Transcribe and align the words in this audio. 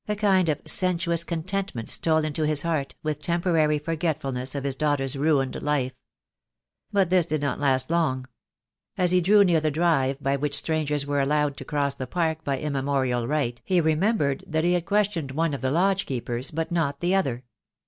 A 0.07 0.15
kind 0.15 0.49
of 0.49 0.59
sensuous 0.65 1.23
contentment 1.23 1.87
stole 1.87 2.25
into 2.25 2.41
his 2.47 2.63
heart, 2.63 2.95
with 3.03 3.21
temporary 3.21 3.77
forgetfulness 3.77 4.55
of 4.55 4.63
his 4.63 4.75
daughter's 4.75 5.15
ruined 5.15 5.61
life. 5.61 5.93
But 6.91 7.11
this 7.11 7.27
did 7.27 7.39
not 7.39 7.59
last 7.59 7.91
long. 7.91 8.25
As 8.97 9.11
he 9.11 9.21
drew 9.21 9.43
near 9.43 9.61
the 9.61 9.69
drive 9.69 10.19
by 10.19 10.37
which 10.37 10.55
strangers 10.57 11.05
were 11.05 11.21
allowed 11.21 11.55
to 11.57 11.65
cross 11.65 11.93
the 11.93 12.07
park 12.07 12.43
by 12.43 12.57
immemorial 12.57 13.27
right, 13.27 13.61
he 13.63 13.79
remembered 13.79 14.43
that 14.47 14.63
he 14.63 14.73
had 14.73 14.87
questioned 14.87 15.33
one 15.33 15.53
of 15.53 15.61
the 15.61 15.69
lodge 15.69 16.07
keepers, 16.07 16.49
but 16.49 16.71
not 16.71 16.99
the 16.99 17.13
other. 17.13 17.43